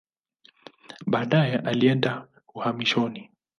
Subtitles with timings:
[1.05, 3.29] Baadaye alienda uhamishoni.